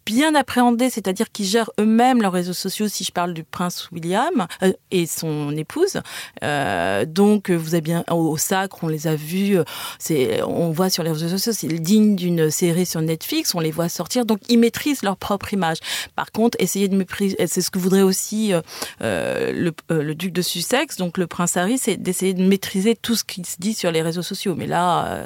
bien 0.05 0.35
appréhendés, 0.35 0.89
c'est-à-dire 0.89 1.31
qu'ils 1.31 1.45
gèrent 1.45 1.71
eux-mêmes 1.79 2.21
leurs 2.21 2.31
réseaux 2.31 2.53
sociaux, 2.53 2.87
si 2.87 3.03
je 3.03 3.11
parle 3.11 3.33
du 3.33 3.43
prince 3.43 3.89
William 3.91 4.47
euh, 4.61 4.71
et 4.91 5.07
son 5.07 5.55
épouse. 5.55 6.01
Euh, 6.43 7.05
donc, 7.05 7.49
vous 7.49 7.73
avez 7.73 7.81
bien 7.81 8.03
au, 8.11 8.37
Sacre, 8.37 8.83
on 8.83 8.87
les 8.87 9.07
a 9.07 9.15
vus, 9.15 9.57
euh, 9.57 10.45
on 10.45 10.71
voit 10.71 10.89
sur 10.89 11.03
les 11.03 11.11
réseaux 11.11 11.29
sociaux, 11.29 11.53
c'est 11.53 11.67
digne 11.67 12.15
d'une 12.15 12.51
série 12.51 12.85
sur 12.85 13.01
Netflix, 13.01 13.55
on 13.55 13.59
les 13.59 13.71
voit 13.71 13.89
sortir, 13.89 14.25
donc 14.25 14.39
ils 14.49 14.59
maîtrisent 14.59 15.03
leur 15.03 15.17
propre 15.17 15.53
image. 15.53 15.77
Par 16.15 16.31
contre, 16.31 16.57
essayer 16.61 16.87
de 16.87 16.95
mépriser, 16.95 17.35
c'est 17.47 17.61
ce 17.61 17.71
que 17.71 17.79
voudrait 17.79 18.01
aussi 18.01 18.53
le, 18.99 19.71
le, 19.89 20.15
duc 20.15 20.31
de 20.31 20.41
Sussex, 20.41 20.97
donc 20.97 21.17
le 21.17 21.27
prince 21.27 21.57
Harry, 21.57 21.77
c'est 21.77 21.97
d'essayer 21.97 22.33
de 22.33 22.43
maîtriser 22.43 22.95
tout 22.95 23.15
ce 23.15 23.23
qui 23.23 23.43
se 23.43 23.57
dit 23.59 23.73
sur 23.73 23.91
les 23.91 24.01
réseaux 24.01 24.21
sociaux. 24.21 24.55
Mais 24.55 24.67
là, 24.67 25.23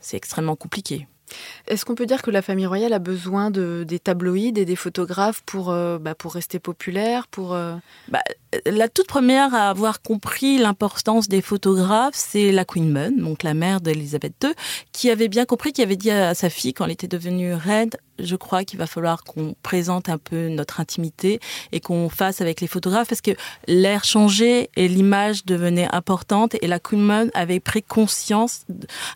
c'est 0.00 0.16
extrêmement 0.16 0.56
compliqué. 0.56 1.06
Est-ce 1.66 1.84
qu'on 1.84 1.94
peut 1.94 2.06
dire 2.06 2.22
que 2.22 2.30
la 2.30 2.42
famille 2.42 2.66
royale 2.66 2.92
a 2.92 2.98
besoin 2.98 3.50
de, 3.50 3.84
des 3.86 3.98
tabloïds 3.98 4.58
et 4.58 4.64
des 4.64 4.76
photographes 4.76 5.42
pour, 5.46 5.70
euh, 5.70 5.98
bah, 5.98 6.14
pour 6.14 6.34
rester 6.34 6.58
populaire 6.58 7.26
pour, 7.28 7.54
euh 7.54 7.74
bah, 8.08 8.20
La 8.66 8.88
toute 8.88 9.06
première 9.06 9.54
à 9.54 9.70
avoir 9.70 10.02
compris 10.02 10.58
l'importance 10.58 11.28
des 11.28 11.40
photographes, 11.40 12.14
c'est 12.14 12.52
la 12.52 12.64
Queen 12.64 12.90
Mun, 12.90 13.12
donc 13.12 13.42
la 13.42 13.54
mère 13.54 13.80
d'Elisabeth 13.80 14.34
II, 14.44 14.50
qui 14.92 15.10
avait 15.10 15.28
bien 15.28 15.46
compris, 15.46 15.72
qui 15.72 15.82
avait 15.82 15.96
dit 15.96 16.10
à 16.10 16.34
sa 16.34 16.50
fille 16.50 16.74
quand 16.74 16.84
elle 16.84 16.92
était 16.92 17.08
devenue 17.08 17.54
reine, 17.54 17.90
je 18.18 18.36
crois 18.36 18.64
qu'il 18.64 18.78
va 18.78 18.86
falloir 18.86 19.24
qu'on 19.24 19.54
présente 19.62 20.08
un 20.08 20.18
peu 20.18 20.48
notre 20.48 20.80
intimité 20.80 21.40
et 21.72 21.80
qu'on 21.80 22.08
fasse 22.08 22.40
avec 22.40 22.60
les 22.60 22.66
photographes 22.66 23.08
parce 23.08 23.20
que 23.20 23.32
l'air 23.66 24.04
changeait 24.04 24.70
et 24.76 24.88
l'image 24.88 25.44
devenait 25.44 25.88
importante 25.92 26.56
et 26.60 26.66
la 26.66 26.78
Queen 26.78 27.30
avait 27.34 27.60
pris 27.60 27.82
conscience, 27.82 28.64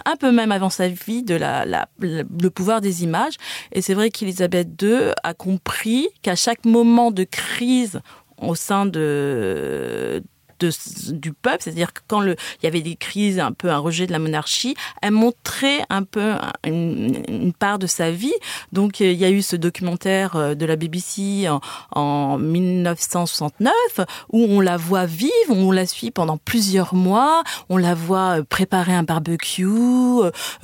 un 0.04 0.16
peu 0.16 0.32
même 0.32 0.52
avant 0.52 0.70
sa 0.70 0.88
vie, 0.88 1.22
de 1.22 1.34
la, 1.34 1.88
le 2.00 2.48
pouvoir 2.48 2.80
des 2.80 3.04
images. 3.04 3.34
Et 3.72 3.82
c'est 3.82 3.94
vrai 3.94 4.10
qu'Elisabeth 4.10 4.68
II 4.82 5.12
a 5.22 5.34
compris 5.34 6.08
qu'à 6.22 6.36
chaque 6.36 6.64
moment 6.64 7.10
de 7.10 7.24
crise 7.24 8.00
au 8.40 8.54
sein 8.54 8.86
de 8.86 10.22
du 10.58 11.32
peuple, 11.32 11.58
c'est-à-dire 11.60 11.92
que 11.92 12.00
quand 12.06 12.20
le, 12.20 12.36
il 12.62 12.64
y 12.64 12.66
avait 12.66 12.80
des 12.80 12.96
crises, 12.96 13.38
un 13.38 13.52
peu 13.52 13.70
un 13.70 13.78
rejet 13.78 14.06
de 14.06 14.12
la 14.12 14.18
monarchie, 14.18 14.74
elle 15.02 15.12
montrait 15.12 15.80
un 15.90 16.02
peu 16.02 16.34
une, 16.64 17.52
part 17.58 17.78
de 17.78 17.86
sa 17.86 18.10
vie. 18.10 18.34
Donc 18.72 19.00
il 19.00 19.12
y 19.12 19.24
a 19.24 19.30
eu 19.30 19.42
ce 19.42 19.56
documentaire 19.56 20.36
euh, 20.36 20.54
de 20.54 20.66
la 20.66 20.76
BBC 20.76 21.48
en, 21.48 21.60
en 21.92 22.38
1969 22.38 23.72
où 24.32 24.44
on 24.44 24.60
la 24.60 24.76
voit 24.76 25.06
vivre, 25.06 25.30
on 25.50 25.72
la 25.72 25.86
suit 25.86 26.10
pendant 26.10 26.36
plusieurs 26.36 26.94
mois, 26.94 27.42
on 27.68 27.76
la 27.76 27.94
voit 27.94 28.38
euh, 28.38 28.44
préparer 28.44 28.94
un 28.94 29.02
barbecue, 29.02 29.66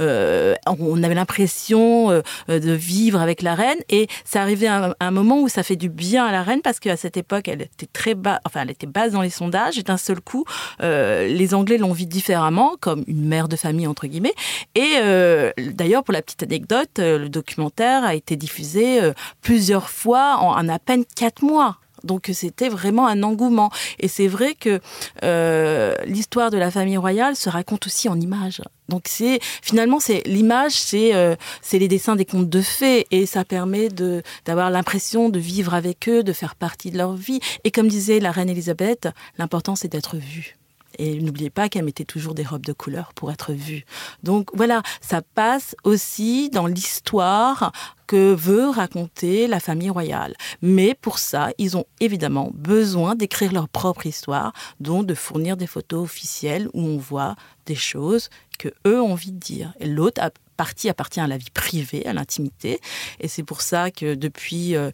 euh, 0.01 0.55
on 0.67 1.03
avait 1.03 1.15
l'impression 1.15 2.23
de 2.49 2.73
vivre 2.73 3.21
avec 3.21 3.43
la 3.43 3.55
reine 3.55 3.79
et 3.89 4.09
ça 4.25 4.43
arrivait 4.43 4.67
à 4.67 4.95
un, 5.01 5.11
moment 5.11 5.41
où 5.41 5.49
ça 5.49 5.63
fait 5.63 5.77
du 5.77 5.89
bien 5.89 6.25
à 6.25 6.33
la 6.33 6.43
reine 6.43 6.61
parce 6.63 6.81
qu'à 6.81 6.97
cette 6.97 7.17
époque 7.17 7.49
elle 7.49 7.63
était 7.63 7.89
très 7.93 8.15
bas, 8.15 8.41
enfin 8.45 8.63
elle 8.63 8.71
était 8.71 8.87
basse 8.87 9.13
dans 9.13 9.23
les 9.23 9.31
sondages 9.31 9.79
d'un 9.85 9.97
seul 9.97 10.21
coup, 10.21 10.45
euh, 10.83 11.27
les 11.27 11.55
Anglais 11.55 11.79
l'ont 11.79 11.93
vu 11.93 12.07
différemment, 12.07 12.75
comme 12.81 13.05
une 13.07 13.25
mère 13.27 13.49
de 13.49 13.57
famille 13.57 13.87
entre 13.87 14.07
guillemets. 14.07 14.35
Et 14.75 14.95
euh, 14.97 15.53
d'ailleurs, 15.59 16.05
pour 16.05 16.13
la 16.13 16.23
petite 16.23 16.43
anecdote, 16.43 16.99
euh, 16.99 17.19
le 17.19 17.29
documentaire 17.29 18.05
a 18.05 18.15
été 18.15 18.37
diffusé 18.37 19.01
plusieurs 19.43 19.91
fois 19.91 20.37
en, 20.39 20.53
en 20.57 20.69
à 20.69 20.79
peine 20.79 21.05
quatre 21.17 21.43
mois. 21.43 21.79
Donc 22.05 22.31
c'était 22.33 22.69
vraiment 22.69 23.07
un 23.07 23.23
engouement. 23.23 23.71
Et 23.99 24.09
c'est 24.09 24.29
vrai 24.29 24.55
que 24.55 24.81
euh, 25.23 25.95
l'histoire 26.07 26.51
de 26.51 26.59
la 26.59 26.71
famille 26.71 26.97
royale 26.97 27.37
se 27.37 27.49
raconte 27.49 27.87
aussi 27.87 28.09
en 28.09 28.21
images. 28.21 28.63
Donc 28.89 29.05
c'est 29.07 29.41
finalement 29.63 29.99
c'est 29.99 30.23
l'image, 30.27 30.73
c'est 30.73 31.15
euh, 31.15 31.37
c'est 31.63 31.79
les 31.79 31.89
dessins 31.89 32.17
des 32.17 32.27
contes 32.27 32.51
de 32.51 32.61
fées 32.61 33.07
et 33.11 33.27
ça 33.27 33.45
permet 33.45 33.89
de 33.89 34.23
d'avoir 34.45 34.71
l'impression 34.71 35.31
de 35.31 35.39
vivre 35.39 35.75
avec 35.75 36.09
eux, 36.09 36.23
de 36.23 36.33
faire 36.33 36.55
partie 36.55 36.91
de 36.91 36.99
leur 36.99 37.15
vie. 37.15 37.41
Et 37.65 37.71
comme 37.71 37.89
disait 37.89 38.21
la 38.21 38.31
reine 38.31 38.51
Elisabeth, 38.51 39.09
l'important 39.39 39.75
c'est 39.75 39.89
d'être 39.89 40.17
vue. 40.17 40.57
Et 40.99 41.21
n'oubliez 41.21 41.51
pas 41.51 41.69
qu'elle 41.69 41.85
mettait 41.85 42.05
toujours 42.05 42.35
des 42.35 42.45
robes 42.45 42.65
de 42.65 42.73
couleur 42.73 43.13
pour 43.15 43.31
être 43.31 43.53
vue. 43.53 43.85
Donc 44.23 44.51
voilà, 44.55 44.83
ça 45.01 45.23
passe 45.23 45.77
aussi 45.85 46.51
dans 46.51 46.67
l'histoire 46.67 47.73
que 48.07 48.35
veut 48.35 48.69
raconter 48.69 49.47
la 49.47 49.61
famille 49.61 49.91
royale. 49.91 50.35
Mais 50.63 50.95
pour 50.95 51.19
ça, 51.19 51.51
ils 51.59 51.77
ont 51.77 51.87
évidemment 52.01 52.51
besoin 52.55 53.15
d'écrire 53.15 53.53
leur 53.53 53.69
propre 53.69 54.07
histoire, 54.07 54.53
donc 54.81 55.07
de 55.07 55.15
fournir 55.15 55.57
des 55.57 55.67
photos 55.67 56.03
officielles 56.03 56.69
où 56.75 56.83
on 56.83 56.99
voit 56.99 57.37
des 57.67 57.75
choses 57.75 58.29
que 58.59 58.69
eux 58.87 59.01
ont 59.01 59.13
envie 59.13 59.33
de 59.33 59.39
dire. 59.39 59.73
Et 59.81 59.87
l'autre 59.87 60.21
partie 60.57 60.89
appartient 60.89 61.21
à 61.21 61.27
la 61.27 61.37
vie 61.37 61.51
privée, 61.51 62.07
à 62.07 62.13
l'intimité. 62.13 62.81
Et 63.21 63.29
c'est 63.29 63.43
pour 63.43 63.61
ça 63.61 63.91
que 63.91 64.15
depuis 64.15 64.77
euh, 64.77 64.91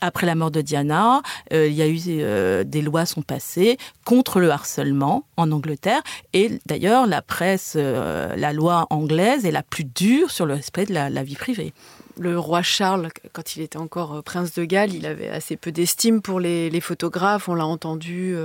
après 0.00 0.26
la 0.26 0.34
mort 0.34 0.50
de 0.50 0.60
Diana, 0.60 1.22
euh, 1.52 1.66
il 1.66 1.74
y 1.74 1.82
a 1.82 1.86
eu 1.86 1.98
euh, 2.08 2.64
des 2.64 2.82
lois 2.82 3.06
sont 3.06 3.22
passées 3.22 3.78
contre 4.04 4.40
le 4.40 4.50
harcèlement 4.50 5.26
en 5.36 5.50
Angleterre. 5.52 6.02
Et 6.32 6.58
d'ailleurs, 6.66 7.06
la 7.06 7.22
presse, 7.22 7.74
euh, 7.76 8.34
la 8.36 8.52
loi 8.52 8.86
anglaise 8.90 9.44
est 9.46 9.50
la 9.50 9.62
plus 9.62 9.84
dure 9.84 10.30
sur 10.30 10.46
le 10.46 10.54
respect 10.54 10.86
de 10.86 10.94
la, 10.94 11.22
vie 11.22 11.36
privée. 11.36 11.72
Le 12.18 12.38
roi 12.38 12.62
Charles, 12.62 13.08
quand 13.32 13.56
il 13.56 13.62
était 13.62 13.78
encore 13.78 14.22
prince 14.22 14.54
de 14.54 14.64
Galles, 14.64 14.94
il 14.94 15.06
avait 15.06 15.28
assez 15.28 15.56
peu 15.56 15.72
d'estime 15.72 16.22
pour 16.22 16.38
les, 16.38 16.80
photographes. 16.80 17.48
On 17.48 17.54
l'a 17.54 17.66
entendu 17.66 18.36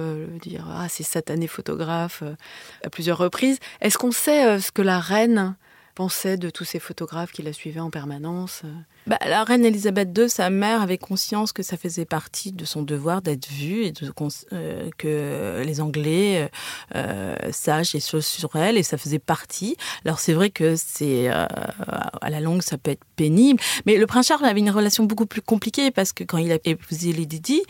dire 0.42 0.66
ah 0.72 0.88
c'est 0.90 1.04
satané 1.04 1.48
photographe 1.48 2.24
à 2.84 2.90
plusieurs 2.90 3.18
reprises. 3.18 3.60
Est-ce 3.82 3.98
qu'on 3.98 4.12
sait 4.12 4.60
ce 4.60 4.72
que 4.72 4.82
la 4.82 5.00
reine 5.00 5.56
pensait 6.00 6.38
de 6.38 6.50
tous 6.50 6.64
ces 6.64 6.80
photographes 6.80 7.34
qui 7.34 7.42
la 7.42 7.52
suivaient 7.52 7.82
en 7.82 7.90
permanence 7.90 8.64
bah, 9.08 9.18
la 9.28 9.44
reine 9.44 9.66
Elisabeth 9.66 10.16
II, 10.16 10.30
sa 10.30 10.50
mère, 10.50 10.82
avait 10.82 10.98
conscience 10.98 11.52
que 11.52 11.64
ça 11.64 11.78
faisait 11.78 12.06
partie 12.06 12.52
de 12.52 12.64
son 12.64 12.84
devoir 12.84 13.22
d'être 13.22 13.48
vue 13.48 13.84
et 13.84 13.92
de, 13.92 14.14
euh, 14.54 14.90
que 14.98 15.64
les 15.66 15.82
Anglais 15.82 16.44
euh, 16.44 16.48
euh, 16.96 17.36
sachent 17.52 17.94
les 17.94 18.02
choses 18.02 18.26
sur 18.26 18.56
elle 18.56 18.78
et 18.78 18.84
ça 18.84 18.98
faisait 18.98 19.20
partie. 19.20 19.78
Alors 20.06 20.20
c'est 20.20 20.34
vrai 20.34 20.52
que 20.52 20.76
c'est 20.78 21.28
à 21.28 22.30
la 22.30 22.40
longue 22.40 22.62
ça 22.62 22.78
peut 22.78 22.92
être 22.92 23.04
pénible, 23.16 23.60
mais 23.86 23.98
le 23.98 24.06
prince 24.06 24.28
Charles 24.28 24.46
avait 24.46 24.60
une 24.60 24.70
relation 24.70 25.06
beaucoup 25.06 25.26
plus 25.26 25.42
compliquée 25.42 25.92
parce 25.92 26.14
que 26.14 26.24
quand 26.24 26.38
il 26.38 26.52
a 26.52 26.60
épousé 26.64 27.12
Lady 27.12 27.40
Di, 27.40 27.62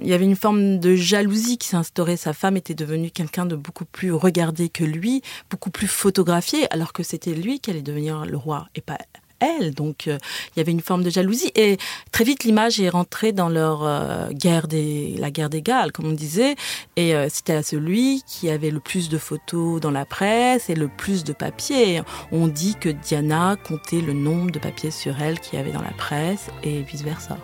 il 0.00 0.06
y 0.06 0.12
avait 0.12 0.24
une 0.24 0.36
forme 0.36 0.78
de 0.78 0.94
jalousie 0.94 1.58
qui 1.58 1.68
s'instaurait. 1.68 2.16
Sa 2.16 2.32
femme 2.32 2.56
était 2.56 2.74
devenue 2.74 3.10
quelqu'un 3.10 3.46
de 3.46 3.56
beaucoup 3.56 3.86
plus 3.86 4.12
regardé 4.12 4.68
que 4.68 4.84
lui, 4.84 5.22
beaucoup 5.48 5.70
plus 5.70 5.88
photographié, 5.88 6.70
alors 6.72 6.92
que 6.92 7.02
c'était 7.02 7.32
lui 7.32 7.60
qui 7.60 7.71
allait 7.72 7.82
devenir 7.82 8.24
le 8.24 8.36
roi 8.36 8.68
et 8.74 8.80
pas 8.80 8.98
elle. 9.42 9.74
Donc 9.74 10.06
euh, 10.06 10.18
il 10.54 10.58
y 10.58 10.62
avait 10.62 10.72
une 10.72 10.80
forme 10.80 11.02
de 11.02 11.10
jalousie 11.10 11.50
et 11.54 11.76
très 12.12 12.24
vite 12.24 12.44
l'image 12.44 12.80
est 12.80 12.88
rentrée 12.88 13.32
dans 13.32 13.48
leur 13.48 13.82
euh, 13.84 14.28
guerre 14.30 14.68
des 14.68 15.16
la 15.18 15.30
guerre 15.30 15.50
des 15.50 15.62
Galles 15.62 15.92
comme 15.92 16.06
on 16.06 16.12
disait 16.12 16.54
et 16.96 17.14
euh, 17.14 17.28
c'était 17.28 17.62
celui 17.62 18.22
qui 18.26 18.48
avait 18.48 18.70
le 18.70 18.80
plus 18.80 19.08
de 19.08 19.18
photos 19.18 19.80
dans 19.80 19.90
la 19.90 20.04
presse 20.04 20.70
et 20.70 20.74
le 20.74 20.88
plus 20.88 21.24
de 21.24 21.32
papiers. 21.32 22.02
On 22.30 22.46
dit 22.46 22.76
que 22.80 22.88
Diana 22.88 23.56
comptait 23.56 24.00
le 24.00 24.12
nombre 24.12 24.50
de 24.50 24.58
papiers 24.58 24.90
sur 24.90 25.20
elle 25.20 25.40
qu'il 25.40 25.58
y 25.58 25.62
avait 25.62 25.72
dans 25.72 25.82
la 25.82 25.92
presse 25.92 26.48
et 26.62 26.82
vice 26.82 27.02
versa. 27.02 27.36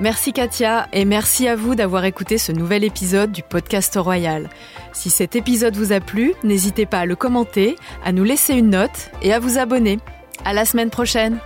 Merci 0.00 0.32
Katia 0.32 0.88
et 0.92 1.04
merci 1.04 1.46
à 1.46 1.54
vous 1.54 1.76
d'avoir 1.76 2.04
écouté 2.04 2.36
ce 2.36 2.50
nouvel 2.50 2.82
épisode 2.82 3.30
du 3.30 3.42
podcast 3.42 3.96
royal. 3.96 4.50
Si 4.92 5.08
cet 5.08 5.36
épisode 5.36 5.76
vous 5.76 5.92
a 5.92 6.00
plu, 6.00 6.34
n'hésitez 6.42 6.84
pas 6.84 7.00
à 7.00 7.06
le 7.06 7.14
commenter, 7.14 7.76
à 8.04 8.10
nous 8.10 8.24
laisser 8.24 8.54
une 8.54 8.70
note 8.70 9.10
et 9.22 9.32
à 9.32 9.38
vous 9.38 9.56
abonner. 9.56 9.98
À 10.44 10.52
la 10.52 10.64
semaine 10.64 10.90
prochaine! 10.90 11.38